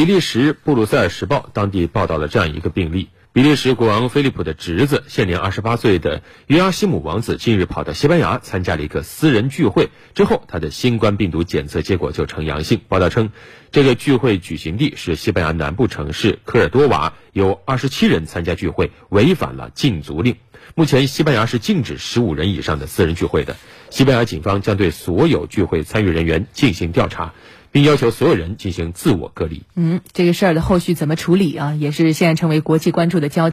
[0.00, 12.80] 比利时布鲁塞尔时报当地报道了这样一个病例：比利时国王菲利普的侄子，现年二十八岁的约阿希姆王子，近日跑到西班牙参加了一个私人聚会，之后他的新冠病毒检测结果就呈阳性。
[12.88, 13.30] 报道称，
[13.72, 20.36] 这个聚会举行地是西班牙南部城市科尔多瓦，有二十七人参加聚会，违反了禁足令。
[20.74, 23.56] 目前，西班牙是禁止十五人以上的私人聚会的。
[23.90, 27.32] 西班牙警方将对所有聚会参与人员进行调查。
[27.72, 29.62] 并要求所有人进行自我隔离。
[29.76, 33.48] 嗯，这个事儿的后续怎么处理啊，也是现在成为国际关注的焦点。